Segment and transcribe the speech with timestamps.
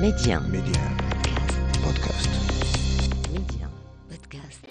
[0.00, 0.40] Média.
[0.40, 0.82] Média.
[1.82, 2.30] Podcast.
[3.34, 3.68] Média.
[4.10, 4.62] Podcast.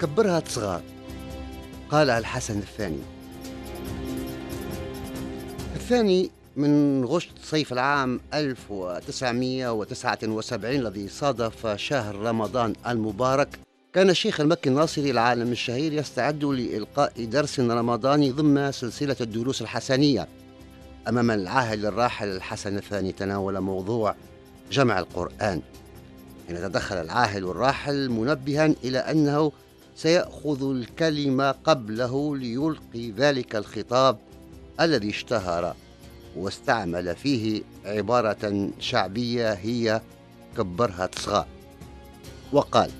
[0.00, 0.82] كبرها صغار
[1.90, 3.00] قالها الحسن الثاني
[5.74, 13.58] الثاني من غشت صيف العام 1979 الذي صادف شهر رمضان المبارك
[13.94, 20.28] كان الشيخ المكي الناصري العالم الشهير يستعد لإلقاء درس رمضاني ضمن سلسلة الدروس الحسنية.
[21.08, 24.14] أمام العاهل الراحل الحسن الثاني تناول موضوع
[24.72, 25.62] جمع القرآن.
[26.48, 29.52] حين تدخل العاهل الراحل منبها إلى أنه
[29.96, 34.18] سيأخذ الكلمة قبله ليلقي ذلك الخطاب
[34.80, 35.74] الذي اشتهر
[36.36, 40.00] واستعمل فيه عبارة شعبية هي
[40.56, 41.46] كبرها تصغى.
[42.52, 42.90] وقال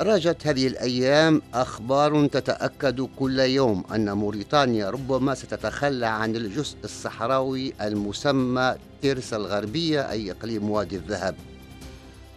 [0.00, 8.74] راجت هذه الأيام أخبار تتأكد كل يوم أن موريتانيا ربما ستتخلى عن الجزء الصحراوي المسمى
[9.02, 11.34] تيرس الغربية أي إقليم وادي الذهب.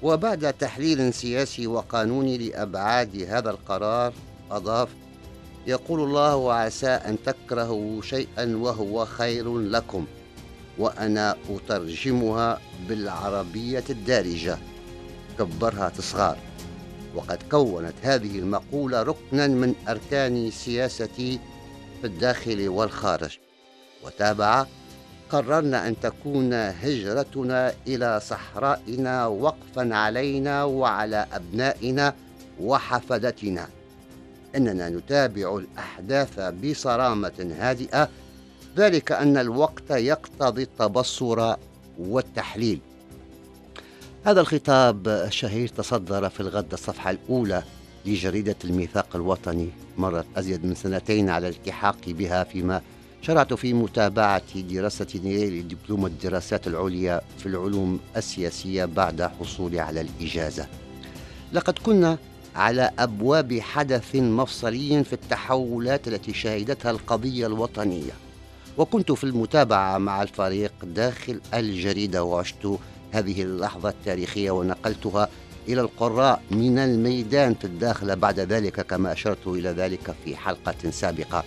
[0.01, 4.13] وبعد تحليل سياسي وقانوني لأبعاد هذا القرار
[4.51, 4.89] أضاف
[5.67, 10.05] يقول الله وعسى أن تكرهوا شيئا وهو خير لكم
[10.77, 14.57] وأنا أترجمها بالعربية الدارجة.
[15.39, 16.52] كبرها تصغار.
[17.15, 21.39] وقد كونت هذه المقولة ركنا من أركان سياستي
[22.01, 23.37] في الداخل والخارج.
[24.03, 24.65] وتابع
[25.29, 32.15] قررنا أن تكون هجرتنا إلى صحرائنا وقفا علينا وعلى أبنائنا
[32.61, 33.67] وحفدتنا.
[34.55, 38.09] إننا نتابع الأحداث بصرامة هادئة
[38.77, 41.55] ذلك أن الوقت يقتضي التبصر
[41.99, 42.79] والتحليل.
[44.25, 47.63] هذا الخطاب الشهير تصدر في الغد الصفحة الأولى
[48.05, 52.81] لجريدة الميثاق الوطني مرت أزيد من سنتين على الالتحاق بها فيما
[53.21, 60.67] شرعت في متابعة دراسة نيل دبلوم الدراسات العليا في العلوم السياسية بعد حصولي على الإجازة.
[61.53, 62.17] لقد كنا
[62.55, 68.11] على أبواب حدث مفصلي في التحولات التي شهدتها القضية الوطنية
[68.77, 72.77] وكنت في المتابعة مع الفريق داخل الجريدة وعشت
[73.13, 75.29] هذه اللحظة التاريخية ونقلتها
[75.67, 78.15] إلى القراء من الميدان في الداخل.
[78.15, 81.43] بعد ذلك كما أشرت إلى ذلك في حلقة سابقة.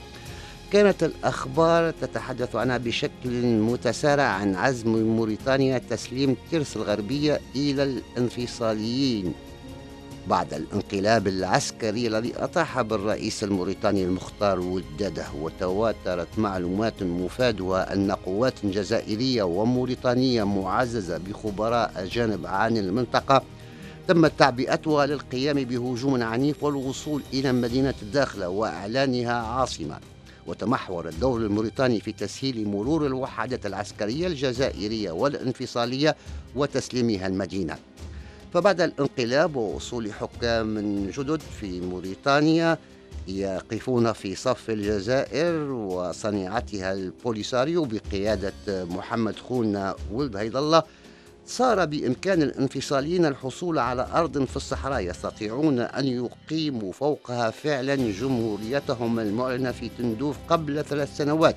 [0.73, 9.35] كانت الأخبار تتحدث عنها بشكل متسارع عن عزم موريتانيا تسليم ترس الغربية إلى الانفصاليين.
[10.29, 19.43] بعد الانقلاب العسكري الذي أطاح بالرئيس الموريتاني المختار ولدده وتواترت معلومات مفادها أن قوات جزائرية
[19.43, 23.43] وموريتانية معززة بخبراء أجانب عن المنطقة
[24.09, 29.99] تم تعبئتها للقيام بهجوم عنيف والوصول إلى مدينة الداخلة وإعلانها عاصمة.
[30.47, 36.17] وتمحور الدور الموريتاني في تسهيل مرور الوحدات العسكرية الجزائرية والانفصالية
[36.57, 37.77] وتسليمها المدينة.
[38.57, 40.79] فبعد الانقلاب ووصول حكام
[41.11, 42.79] جدد في موريتانيا
[43.29, 50.83] يقفون في صف الجزائر وصنيعتها البوليساريو بقيادة محمد خونا ولد هيد الله
[51.47, 59.73] صار بإمكان الانفصاليين الحصول على أرض في الصحراء يستطيعون أن يقيموا فوقها فعلا جمهوريتهم المعلنة
[59.73, 61.57] في تندوف قبل ثلاث سنوات.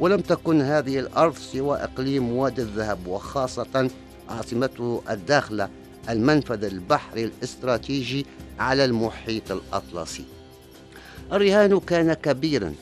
[0.00, 3.90] ولم تكن هذه الأرض سوى إقليم وادي الذهب وخاصة
[4.28, 5.81] عاصمته الداخلة.
[6.08, 8.26] المنفذ البحري الاستراتيجي
[8.58, 10.24] على المحيط الأطلسي.
[11.32, 12.74] الرهان كان كبيرا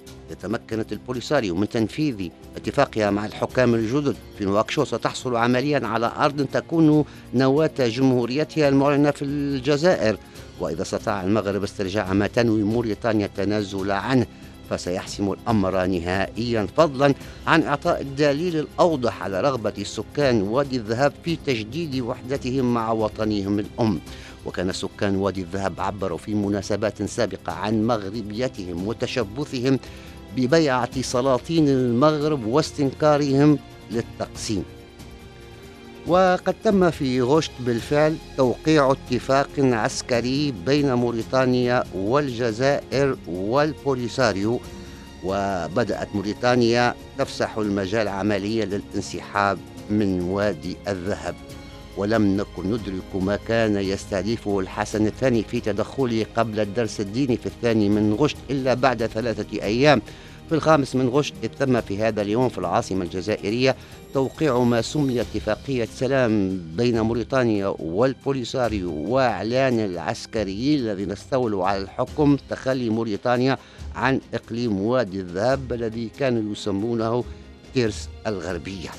[0.43, 7.05] تمكنت البوليساريو من تنفيذ اتفاقها مع الحكام الجدد في نواكشوط ستحصل عمليا على أرض تكون
[7.35, 10.19] نواة جمهوريتها المعلنة في الجزائر.
[10.61, 14.27] وإذا استطاع المغرب استرجاع ما تنوي موريتانيا التنازل عنه
[14.71, 17.15] فسيحسم الأمر نهائيا فضلا
[17.47, 24.01] عن إعطاء الدليل الأوضح على رغبة سكان وادي الذهب في تجديد وحدتهم مع وطنهم الأم.
[24.47, 29.79] وكان سكان وادي الذهب عبروا في مناسبات سابقة عن مغربيتهم وتشبثهم
[30.37, 33.59] ببيعة سلاطين المغرب واستنكارهم
[33.91, 34.65] للتقسيم.
[36.07, 44.61] وقد تم في غشت بالفعل توقيع اتفاق عسكري بين موريتانيا والجزائر والبوليساريو
[45.25, 49.59] وبدأت موريتانيا تفسح المجال عمليا للانسحاب
[49.91, 51.35] من وادي الذهب.
[51.97, 57.89] ولم نكن ندرك ما كان يستهدفه الحسن الثاني في تدخله قبل الدرس الديني في الثاني
[57.89, 60.03] من غشت إلا بعد ثلاثة أيام.
[60.51, 63.77] في الخامس من غشت تم في هذا اليوم في العاصمة الجزائرية
[64.15, 72.91] توقيع ما سمي اتفاقية سلام بين موريتانيا والبوليساريو وإعلان العسكريين الذين استولوا على الحكم تخلي
[72.91, 73.59] موريتانيا
[73.95, 77.25] عن إقليم وادي الذهب الذي كانوا يسمونه
[77.75, 78.91] تيرس الغربية.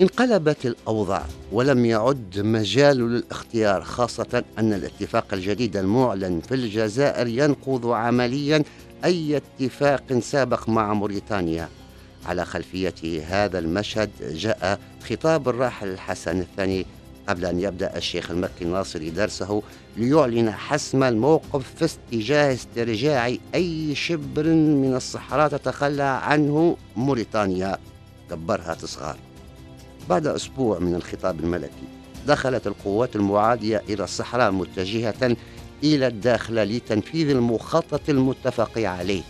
[0.00, 8.64] انقلبت الأوضاع ولم يعد مجال للاختيار خاصة أن الاتفاق الجديد المعلن في الجزائر ينقض عمليا
[9.04, 11.68] أي اتفاق سابق مع موريتانيا.
[12.26, 12.94] على خلفية
[13.26, 16.86] هذا المشهد جاء خطاب الراحل الحسن الثاني
[17.28, 19.62] قبل أن يبدأ الشيخ المكي الناصري درسه
[19.96, 27.78] ليعلن حسم الموقف في اتجاه استرجاع أي شبر من الصحراء تتخلى عنه موريتانيا.
[28.30, 29.16] كبرها تصغار.
[30.08, 31.86] بعد أسبوع من الخطاب الملكي
[32.26, 35.36] دخلت القوات المعادية إلى الصحراء متجهة
[35.84, 39.22] إلى الداخل لتنفيذ المخطط المتفق عليه.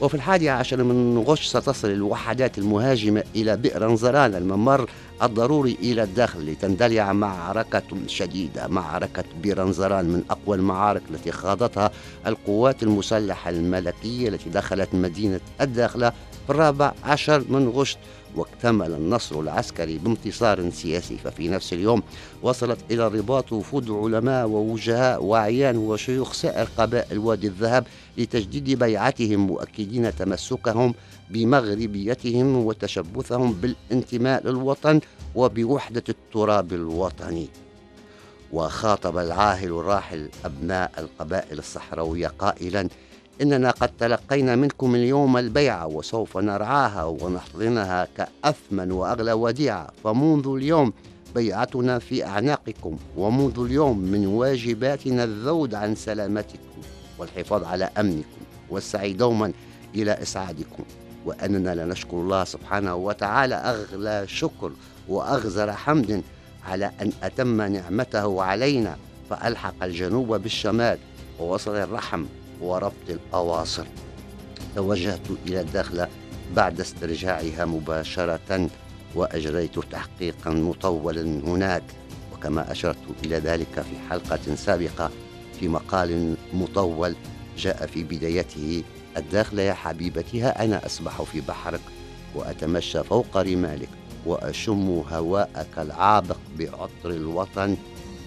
[0.00, 4.90] وفي الحادي عشر من غش ستصل الوحدات المهاجمة إلى بئر نزران الممر
[5.22, 11.90] الضروري إلى الداخل لتندلع معركة شديدة معركة بئر نزران من أقوى المعارك التي خاضتها
[12.26, 16.10] القوات المسلحة الملكية التي دخلت مدينة الداخلة
[16.46, 17.98] في الرابع عشر من غشت
[18.36, 22.02] واكتمل النصر العسكري بانتصار سياسي ففي نفس اليوم
[22.42, 27.86] وصلت إلى الرباط وفود علماء ووجهاء وأعيان وشيوخ سائر قبائل وادي الذهب
[28.18, 30.94] لتجديد بيعتهم مؤكدين تمسكهم
[31.30, 35.00] بمغربيتهم وتشبثهم بالانتماء للوطن
[35.34, 37.48] وبوحدة التراب الوطني.
[38.52, 42.88] وخاطب العاهل الراحل أبناء القبائل الصحراوية قائلا
[43.42, 49.90] إننا قد تلقينا منكم اليوم البيعة وسوف نرعاها ونحضنها كأثمن وأغلى وديعة.
[50.04, 50.92] فمنذ اليوم
[51.34, 56.80] بيعتنا في أعناقكم ومنذ اليوم من واجباتنا الذود عن سلامتكم
[57.18, 58.40] والحفاظ على أمنكم.
[58.70, 59.52] والسعي دوما
[59.94, 60.84] إلى إسعادكم.
[61.26, 64.72] وأننا لنشكر الله سبحانه وتعالى أغلى شكر
[65.08, 66.22] وأغزر حمد
[66.68, 68.96] على أن أتم نعمته علينا.
[69.30, 70.98] فألحق الجنوب بالشمال
[71.40, 72.24] ووصل الرحم.
[72.60, 73.86] وربط الأواصر.
[74.76, 76.08] توجهت إلى الداخلة
[76.56, 78.68] بعد استرجاعها مباشرة
[79.14, 81.82] وأجريت تحقيقا مطولا هناك.
[82.34, 85.10] وكما أشرت إلى ذلك في حلقة سابقة
[85.60, 87.14] في مقال مطول
[87.58, 88.82] جاء في بدايته
[89.16, 91.80] الداخلة يا حبيبتها أنا أسبح في بحرك
[92.34, 93.88] وأتمشى فوق رمالك
[94.26, 97.76] وأشم هواءك العابق بعطر الوطن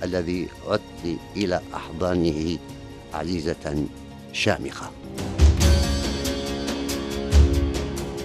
[0.04, 2.58] الذي عدت إلى أحضانه
[3.14, 3.86] عزيزة
[4.38, 4.92] شامخة.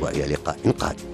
[0.00, 1.11] وإلى لقاء قادم.